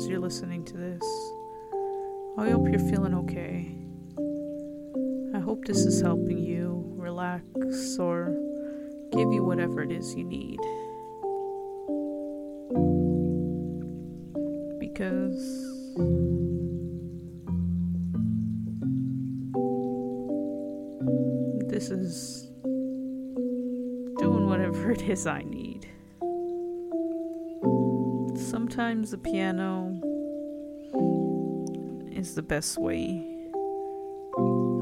as 0.00 0.08
you're 0.08 0.18
listening 0.18 0.64
to 0.64 0.78
this. 0.78 1.02
I 2.38 2.48
hope 2.48 2.66
you're 2.70 2.88
feeling 2.88 3.14
okay. 3.16 3.70
I 5.36 5.40
hope 5.40 5.66
this 5.66 5.84
is 5.84 6.00
helping 6.00 6.38
you 6.38 6.90
relax 6.96 7.44
or 7.98 8.34
give 9.12 9.30
you 9.30 9.44
whatever 9.44 9.82
it 9.82 9.92
is 9.92 10.14
you 10.14 10.24
need. 10.24 10.58
because 14.80 15.38
this 21.68 21.90
is 21.90 22.50
doing 24.18 24.46
whatever 24.46 24.90
it 24.96 25.02
is 25.02 25.26
I 25.26 25.42
need. 25.42 25.69
Sometimes 28.50 29.12
the 29.12 29.18
piano 29.18 29.92
is 32.10 32.34
the 32.34 32.42
best 32.42 32.80
way 32.80 33.24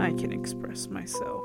I 0.00 0.10
can 0.14 0.32
express 0.32 0.88
myself. 0.88 1.44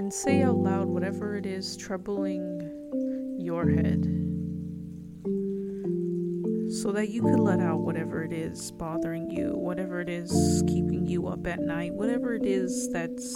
And 0.00 0.10
say 0.10 0.42
out 0.42 0.56
loud 0.56 0.88
whatever 0.88 1.36
it 1.36 1.44
is 1.44 1.76
troubling 1.76 2.42
your 3.38 3.68
head 3.68 4.02
so 6.72 6.90
that 6.90 7.10
you 7.10 7.20
could 7.20 7.38
let 7.38 7.60
out 7.60 7.80
whatever 7.80 8.24
it 8.24 8.32
is 8.32 8.72
bothering 8.72 9.30
you, 9.30 9.50
whatever 9.54 10.00
it 10.00 10.08
is 10.08 10.64
keeping 10.66 11.06
you 11.06 11.26
up 11.26 11.46
at 11.46 11.60
night, 11.60 11.92
whatever 11.92 12.34
it 12.34 12.46
is 12.46 12.90
that's 12.90 13.34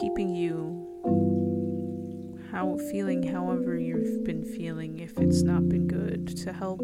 keeping 0.00 0.34
you 0.34 0.88
how 2.50 2.78
feeling 2.90 3.22
however 3.22 3.76
you've 3.78 4.24
been 4.24 4.42
feeling 4.42 5.00
if 5.00 5.18
it's 5.18 5.42
not 5.42 5.68
been 5.68 5.86
good 5.86 6.34
to 6.38 6.50
help 6.50 6.80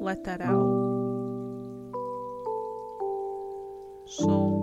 let 0.00 0.22
that 0.22 0.40
out. 0.40 0.86
So, 4.06 4.55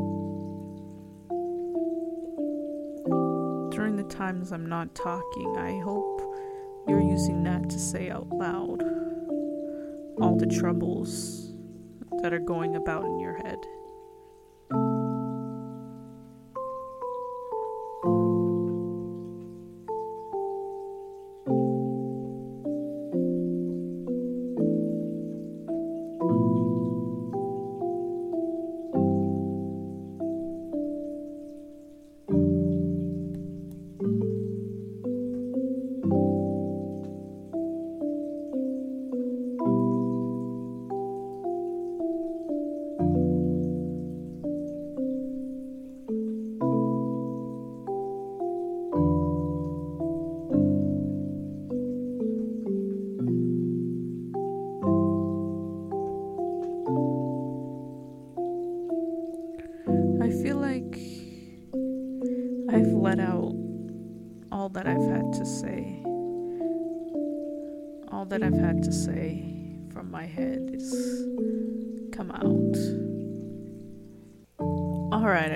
times 4.14 4.52
I'm 4.52 4.70
not 4.70 4.94
talking, 4.94 5.58
I 5.58 5.80
hope 5.80 6.22
you're 6.88 7.02
using 7.02 7.42
that 7.44 7.68
to 7.70 7.80
say 7.80 8.12
out 8.12 8.30
loud 8.30 8.84
all 10.22 10.38
the 10.38 10.46
troubles 10.46 11.56
that 12.22 12.32
are 12.32 12.40
going 12.40 12.76
about 12.76 13.06
in 13.06 13.20
your 13.20 13.36
head. 13.38 13.58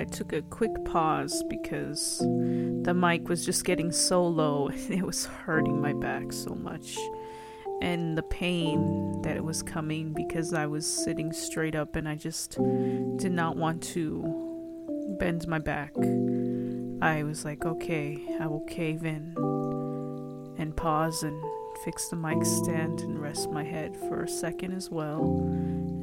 Took 0.08 0.32
a 0.32 0.42
quick 0.42 0.72
pause 0.84 1.44
because 1.48 2.18
the 2.18 2.94
mic 2.94 3.28
was 3.28 3.44
just 3.44 3.64
getting 3.64 3.92
so 3.92 4.26
low 4.26 4.68
and 4.68 4.90
it 4.90 5.02
was 5.02 5.26
hurting 5.26 5.80
my 5.80 5.92
back 5.92 6.32
so 6.32 6.54
much. 6.54 6.96
And 7.80 8.18
the 8.18 8.24
pain 8.24 9.22
that 9.22 9.36
it 9.36 9.44
was 9.44 9.62
coming 9.62 10.12
because 10.12 10.52
I 10.52 10.66
was 10.66 10.86
sitting 10.86 11.32
straight 11.32 11.76
up 11.76 11.94
and 11.94 12.08
I 12.08 12.16
just 12.16 12.58
did 13.16 13.32
not 13.32 13.56
want 13.56 13.82
to 13.94 15.16
bend 15.20 15.46
my 15.46 15.58
back. 15.58 15.92
I 17.00 17.22
was 17.22 17.44
like, 17.44 17.64
okay, 17.64 18.36
I 18.40 18.46
will 18.46 18.64
cave 18.68 19.04
in 19.04 19.34
and 20.58 20.76
pause 20.76 21.22
and 21.22 21.40
fix 21.84 22.08
the 22.08 22.16
mic 22.16 22.44
stand 22.44 23.00
and 23.00 23.20
rest 23.20 23.50
my 23.50 23.62
head 23.62 23.96
for 23.96 24.24
a 24.24 24.28
second 24.28 24.72
as 24.72 24.90
well 24.90 25.22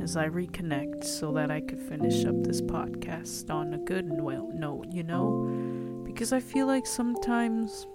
as 0.06 0.16
I 0.16 0.30
reconnect 0.30 1.04
so 1.04 1.32
that 1.32 1.50
I 1.50 1.62
could 1.62 1.80
finish 1.80 2.26
up 2.26 2.44
this 2.44 2.62
podcast 2.62 3.50
on 3.50 3.74
a 3.74 3.80
good 3.80 4.06
note, 4.06 4.86
you 4.92 5.02
know? 5.02 6.04
Because 6.06 6.32
I 6.32 6.40
feel 6.40 6.68
like 6.68 6.86
sometimes, 6.86 7.88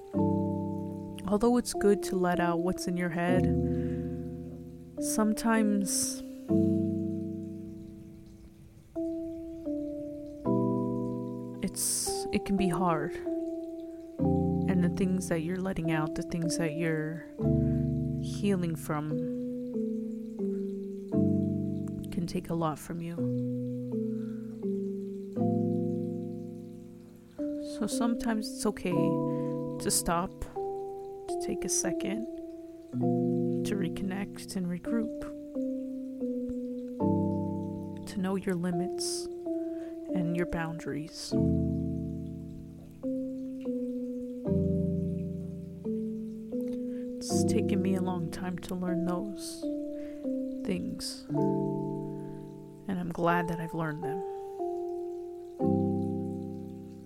although 1.28 1.56
it's 1.56 1.72
good 1.72 2.02
to 2.02 2.16
let 2.16 2.40
out 2.40 2.58
what's 2.58 2.88
in 2.88 2.96
your 2.96 3.10
head, 3.10 3.44
sometimes 5.00 6.24
it's 11.62 12.26
it 12.32 12.44
can 12.44 12.56
be 12.56 12.68
hard. 12.68 13.14
And 14.68 14.82
the 14.82 14.92
things 14.96 15.28
that 15.28 15.42
you're 15.42 15.60
letting 15.60 15.92
out, 15.92 16.16
the 16.16 16.22
things 16.22 16.58
that 16.58 16.72
you're 16.72 17.24
healing 18.20 18.74
from, 18.74 19.39
take 22.30 22.50
a 22.50 22.54
lot 22.54 22.78
from 22.78 23.00
you. 23.02 23.16
So 27.76 27.88
sometimes 27.88 28.48
it's 28.48 28.66
okay 28.66 28.92
to 28.92 29.90
stop, 29.90 30.30
to 30.40 31.42
take 31.44 31.64
a 31.64 31.68
second, 31.68 32.26
to 33.64 33.74
reconnect 33.74 34.54
and 34.54 34.66
regroup, 34.66 35.20
to 38.06 38.20
know 38.20 38.36
your 38.36 38.54
limits 38.54 39.26
and 40.14 40.36
your 40.36 40.46
boundaries. 40.46 41.34
It's 47.16 47.44
taken 47.52 47.82
me 47.82 47.96
a 47.96 48.00
long 48.00 48.30
time 48.30 48.56
to 48.58 48.76
learn 48.76 49.04
those 49.04 49.64
things. 50.64 51.26
And 53.00 53.08
I'm 53.08 53.12
glad 53.14 53.48
that 53.48 53.58
I've 53.58 53.72
learned 53.72 54.04
them. 54.04 54.22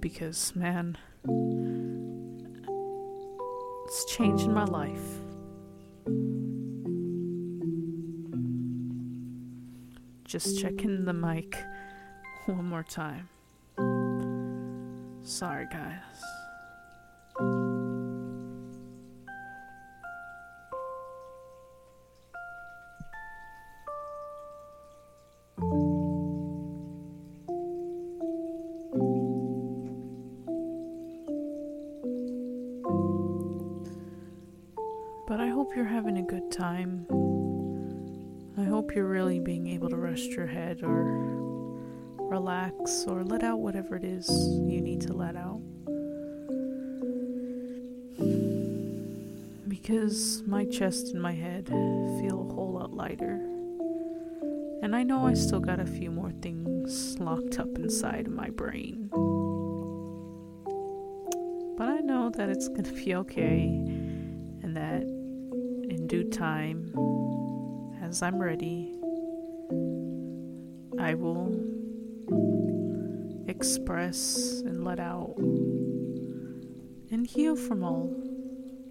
Because, 0.00 0.52
man, 0.56 0.98
it's 3.86 4.04
changing 4.06 4.52
my 4.52 4.64
life. 4.64 5.20
Just 10.24 10.60
checking 10.60 11.04
the 11.04 11.12
mic 11.12 11.62
one 12.46 12.64
more 12.64 12.82
time. 12.82 13.28
Sorry, 15.22 15.68
guys. 15.70 16.00
Whatever 43.84 43.96
it 43.96 44.04
is 44.04 44.28
you 44.66 44.80
need 44.80 45.00
to 45.02 45.12
let 45.12 45.36
out. 45.36 45.60
Because 49.68 50.42
my 50.46 50.64
chest 50.64 51.08
and 51.12 51.20
my 51.20 51.32
head 51.32 51.66
feel 51.68 52.48
a 52.48 52.54
whole 52.54 52.72
lot 52.72 52.94
lighter. 52.94 53.40
And 54.82 54.94
I 54.96 55.02
know 55.02 55.26
I 55.26 55.34
still 55.34 55.60
got 55.60 55.80
a 55.80 55.86
few 55.86 56.10
more 56.10 56.30
things 56.30 57.18
locked 57.18 57.58
up 57.58 57.68
inside 57.76 58.28
my 58.28 58.48
brain. 58.50 59.10
But 61.76 61.88
I 61.88 61.98
know 61.98 62.30
that 62.36 62.48
it's 62.48 62.68
to 62.68 62.82
be 62.92 63.14
okay 63.16 63.64
and 64.62 64.76
that 64.76 65.02
in 65.02 66.06
due 66.06 66.30
time, 66.30 66.94
as 68.02 68.22
I'm 68.22 68.38
ready, 68.38 68.94
I 70.98 71.14
will 71.14 71.73
express 73.48 74.62
and 74.64 74.84
let 74.84 75.00
out 75.00 75.34
and 77.10 77.26
heal 77.26 77.56
from 77.56 77.82
all 77.84 78.06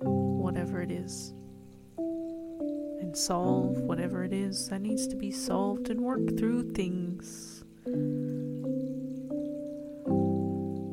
whatever 0.02 0.82
it 0.82 0.92
is 0.92 1.34
and 1.98 3.16
solve 3.16 3.78
whatever 3.82 4.24
it 4.24 4.34
is 4.34 4.70
that 4.70 4.82
needs 4.82 5.08
to 5.08 5.16
be 5.16 5.32
solved 5.32 5.90
and 5.90 6.02
work 6.02 6.38
through 6.38 6.72
things. 6.72 7.64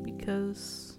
Because 0.03 0.90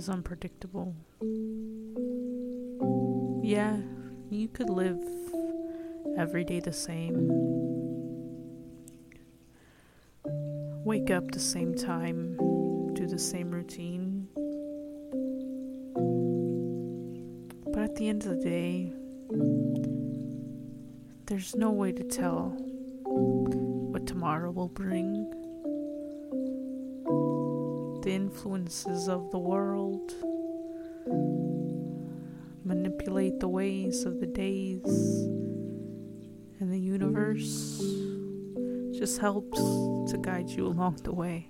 is 0.00 0.08
unpredictable. 0.08 0.94
Yeah, 3.42 3.76
you 4.30 4.48
could 4.48 4.70
live 4.70 4.98
every 6.16 6.42
day 6.42 6.58
the 6.58 6.72
same. 6.72 7.28
Wake 10.86 11.10
up 11.10 11.30
the 11.32 11.38
same 11.38 11.74
time, 11.74 12.38
do 12.94 13.06
the 13.06 13.18
same 13.18 13.50
routine. 13.50 14.26
But 17.70 17.82
at 17.82 17.94
the 17.96 18.08
end 18.08 18.24
of 18.24 18.38
the 18.38 18.42
day, 18.42 18.94
there's 21.26 21.54
no 21.54 21.72
way 21.72 21.92
to 21.92 22.04
tell 22.04 22.56
what 23.92 24.06
tomorrow 24.06 24.50
will 24.50 24.68
bring 24.68 25.30
the 28.02 28.10
influences 28.10 29.08
of 29.08 29.30
the 29.30 29.38
world, 29.38 30.14
manipulate 32.64 33.40
the 33.40 33.48
ways 33.48 34.04
of 34.04 34.20
the 34.20 34.26
days 34.26 34.84
and 36.60 36.72
the 36.72 36.78
universe. 36.78 37.82
Just 38.98 39.18
helps 39.18 39.58
to 39.58 40.18
guide 40.20 40.48
you 40.48 40.66
along 40.66 41.00
the 41.02 41.12
way. 41.12 41.48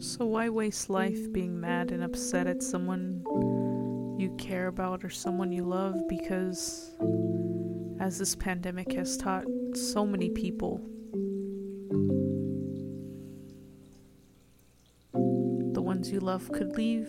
So, 0.00 0.26
why 0.26 0.48
waste 0.48 0.90
life 0.90 1.32
being 1.32 1.60
mad 1.60 1.90
and 1.90 2.04
upset 2.04 2.46
at 2.46 2.62
someone 2.62 3.24
you 4.18 4.34
care 4.38 4.68
about 4.68 5.04
or 5.04 5.10
someone 5.10 5.50
you 5.50 5.64
love 5.64 5.96
because 6.08 6.94
as 8.04 8.18
this 8.18 8.34
pandemic 8.34 8.92
has 8.92 9.16
taught 9.16 9.46
so 9.72 10.04
many 10.04 10.28
people. 10.28 10.78
The 15.72 15.80
ones 15.80 16.10
you 16.10 16.20
love 16.20 16.52
could 16.52 16.76
leave 16.76 17.08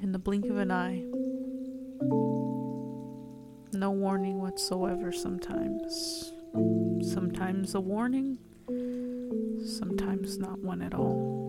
in 0.00 0.12
the 0.12 0.20
blink 0.20 0.46
of 0.46 0.58
an 0.58 0.70
eye. 0.70 1.02
No 3.72 3.90
warning 3.90 4.40
whatsoever 4.40 5.10
sometimes. 5.10 6.32
Sometimes 7.12 7.74
a 7.74 7.80
warning, 7.80 8.38
sometimes 9.66 10.38
not 10.38 10.60
one 10.60 10.80
at 10.80 10.94
all. 10.94 11.45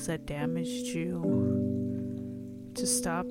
Things 0.00 0.06
that 0.06 0.24
damaged 0.24 0.86
you, 0.86 2.70
to 2.74 2.86
stop 2.86 3.26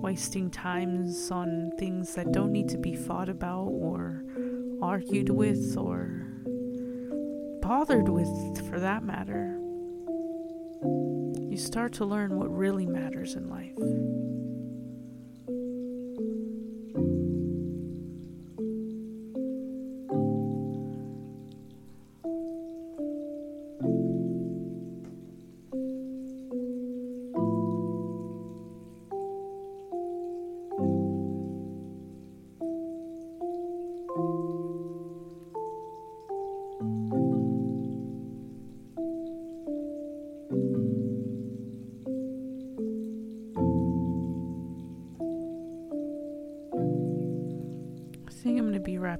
wasting 0.00 0.48
times 0.48 1.32
on 1.32 1.72
things 1.76 2.14
that 2.14 2.30
don't 2.30 2.52
need 2.52 2.68
to 2.68 2.78
be 2.78 2.94
fought 2.94 3.28
about 3.28 3.64
or 3.64 4.22
argued 4.80 5.28
with 5.28 5.76
or 5.76 6.28
bothered 7.62 8.08
with 8.08 8.68
for 8.68 8.78
that 8.78 9.02
matter 9.02 9.58
you 11.50 11.56
start 11.56 11.92
to 11.92 12.04
learn 12.04 12.36
what 12.38 12.54
really 12.54 12.86
matters 12.86 13.34
in 13.34 13.48
life. 13.48 13.74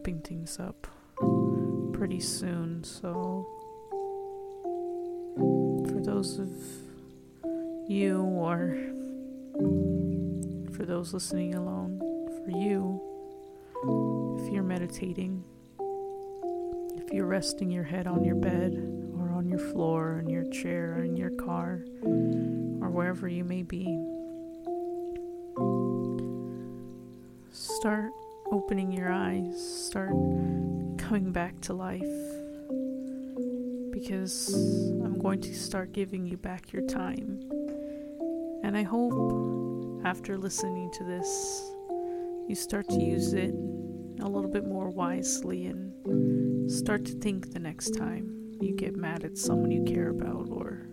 Wrapping 0.05 0.21
things 0.21 0.59
up 0.61 0.87
pretty 1.95 2.21
soon, 2.21 2.85
so 2.85 3.49
for 5.89 5.99
those 6.05 6.39
of 6.39 6.51
you 7.89 8.21
or 8.21 8.77
for 10.77 10.85
those 10.85 11.15
listening 11.15 11.55
alone, 11.55 11.99
for 12.45 12.51
you, 12.51 13.01
if 14.45 14.53
you're 14.53 14.63
meditating, 14.63 15.43
if 16.99 17.11
you're 17.11 17.25
resting 17.25 17.71
your 17.71 17.85
head 17.85 18.07
on 18.07 18.23
your 18.27 18.37
bed 18.37 18.75
or 19.19 19.31
on 19.31 19.49
your 19.49 19.59
floor, 19.59 20.19
in 20.19 20.29
your 20.29 20.45
chair, 20.51 20.97
or 20.99 21.05
in 21.05 21.17
your 21.17 21.31
car, 21.31 21.83
or 22.03 22.91
wherever 22.91 23.27
you 23.27 23.43
may 23.43 23.63
be, 23.63 23.87
start 27.51 28.13
opening 28.51 28.93
your 28.93 29.13
eyes, 29.13 29.87
start 29.87 30.11
coming 30.99 31.33
back 31.33 31.61
to 31.63 31.73
life. 31.73 32.03
Because 33.91 34.53
I'm 35.05 35.19
going 35.19 35.41
to 35.43 35.55
start 35.55 35.93
giving 35.93 36.27
you 36.27 36.37
back 36.37 36.73
your 36.73 36.87
time. 36.87 37.41
And 38.63 38.77
I 38.77 38.83
hope 38.83 40.05
after 40.05 40.37
listening 40.37 40.91
to 40.93 41.05
this, 41.05 41.71
you 42.49 42.55
start 42.55 42.89
to 42.89 43.01
use 43.01 43.33
it 43.33 43.55
a 44.21 44.29
little 44.29 44.51
bit 44.51 44.67
more 44.67 44.91
wisely 44.91 45.67
and 45.67 46.71
start 46.71 47.05
to 47.07 47.13
think 47.13 47.53
the 47.53 47.59
next 47.59 47.91
time 47.91 48.53
you 48.61 48.75
get 48.75 48.97
mad 48.97 49.25
at 49.25 49.37
someone 49.37 49.71
you 49.71 49.85
care 49.85 50.11
about 50.11 50.49
or 50.51 50.87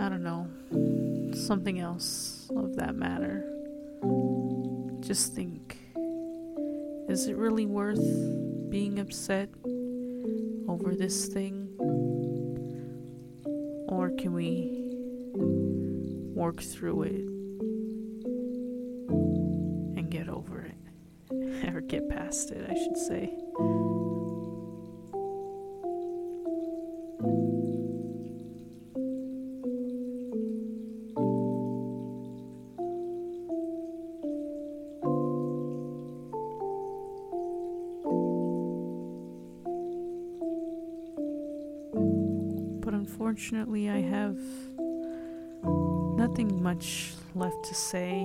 I 0.00 0.08
don't 0.08 0.22
know, 0.22 0.46
something 1.34 1.80
else 1.80 2.48
of 2.54 2.76
that 2.76 2.94
matter. 2.94 3.44
Just 5.00 5.34
think 5.34 5.78
is 7.08 7.26
it 7.26 7.36
really 7.36 7.64
worth 7.64 8.04
being 8.68 8.98
upset 8.98 9.48
over 10.68 10.94
this 10.94 11.26
thing? 11.26 11.68
Or 13.88 14.10
can 14.10 14.34
we 14.34 14.84
work 16.34 16.60
through 16.60 17.02
it 17.04 17.24
and 19.96 20.10
get 20.10 20.28
over 20.28 20.66
it? 20.66 20.74
or 21.74 21.80
get 21.80 22.10
past 22.10 22.50
it, 22.50 22.68
I 22.68 22.74
should 22.74 22.98
say. 22.98 23.47
Unfortunately, 43.38 43.88
I 43.88 44.00
have 44.00 44.36
nothing 45.62 46.60
much 46.60 47.12
left 47.36 47.64
to 47.66 47.72
say. 47.72 48.24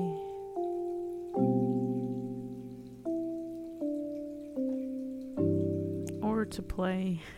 Or 6.24 6.46
to 6.50 6.64
play. 6.64 7.22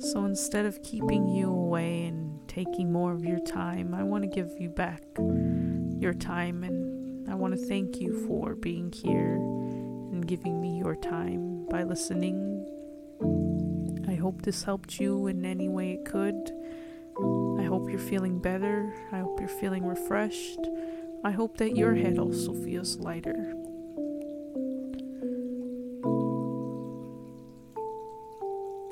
so 0.00 0.24
instead 0.24 0.66
of 0.66 0.82
keeping 0.82 1.28
you 1.28 1.46
away 1.48 2.06
and 2.06 2.40
taking 2.48 2.90
more 2.90 3.12
of 3.12 3.24
your 3.24 3.38
time, 3.46 3.94
I 3.94 4.02
want 4.02 4.24
to 4.24 4.28
give 4.28 4.50
you 4.58 4.68
back 4.68 5.04
your 6.00 6.12
time 6.12 6.64
and 6.64 7.30
I 7.30 7.36
want 7.36 7.54
to 7.54 7.66
thank 7.68 8.00
you 8.00 8.26
for 8.26 8.56
being 8.56 8.90
here 8.90 9.36
and 9.36 10.26
giving 10.26 10.60
me 10.60 10.76
your 10.76 10.96
time 10.96 11.66
by 11.66 11.84
listening. 11.84 12.51
Hope 14.32 14.40
this 14.40 14.62
helped 14.62 14.98
you 14.98 15.26
in 15.26 15.44
any 15.44 15.68
way 15.68 15.92
it 15.92 16.06
could. 16.06 16.50
I 17.60 17.64
hope 17.64 17.90
you're 17.90 17.98
feeling 17.98 18.38
better. 18.38 18.94
I 19.12 19.18
hope 19.18 19.38
you're 19.38 19.60
feeling 19.60 19.84
refreshed. 19.84 20.58
I 21.22 21.30
hope 21.32 21.58
that 21.58 21.76
your 21.76 21.94
head 21.94 22.18
also 22.18 22.54
feels 22.54 22.96
lighter. 22.96 23.52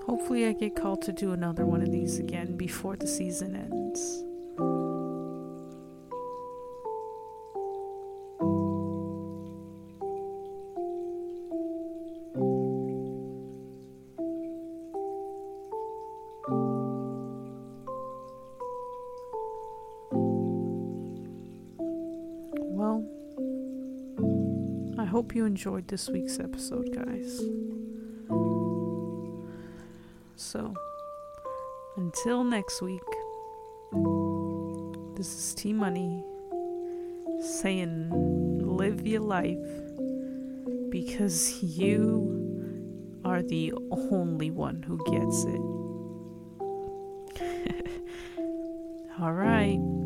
Hopefully, 0.05 0.47
I 0.47 0.53
get 0.53 0.77
called 0.77 1.01
to 1.03 1.13
do 1.13 1.33
another 1.33 1.65
one 1.65 1.81
of 1.81 1.91
these 1.91 2.19
again 2.19 2.59
before 2.59 2.97
the 2.97 3.07
season 3.07 3.57
ends. 3.57 4.23
Hope 25.31 25.37
you 25.37 25.45
enjoyed 25.45 25.87
this 25.87 26.09
week's 26.09 26.41
episode, 26.41 26.93
guys. 26.93 27.41
So, 30.35 30.75
until 31.97 32.43
next 32.43 32.83
week, 32.83 33.01
this 35.15 35.29
is 35.29 35.55
T 35.55 35.73
Money 35.73 36.25
saying 37.41 38.11
live 38.61 39.07
your 39.07 39.21
life 39.21 39.57
because 40.91 41.63
you 41.63 43.21
are 43.25 43.41
the 43.41 43.73
only 43.93 44.51
one 44.51 44.83
who 44.83 44.99
gets 45.13 45.45
it. 45.45 45.61
All 49.21 49.33
right. 49.33 50.00